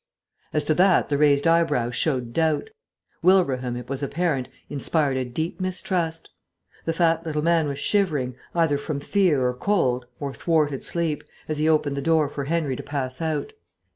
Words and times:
As 0.51 0.63
to 0.63 0.73
that 0.73 1.09
the 1.09 1.17
raised 1.19 1.45
eyebrows 1.45 1.95
showed 1.95 2.33
doubt. 2.33 2.71
Wilbraham, 3.21 3.75
it 3.77 3.87
was 3.87 4.01
apparent, 4.01 4.47
inspired 4.67 5.15
a 5.15 5.23
deep 5.23 5.59
mistrust. 5.61 6.31
The 6.85 6.93
fat 6.93 7.23
little 7.23 7.43
man 7.43 7.67
was 7.67 7.77
shivering, 7.77 8.33
either 8.55 8.79
from 8.79 8.99
fear 8.99 9.45
or 9.47 9.53
cold 9.53 10.07
or 10.19 10.33
thwarted 10.33 10.81
sleep, 10.81 11.23
as 11.47 11.59
he 11.59 11.69
opened 11.69 11.95
the 11.95 12.01
door 12.01 12.29
for 12.29 12.45
Henry 12.45 12.75
to 12.75 12.81
pass 12.81 13.21
out. 13.21 13.53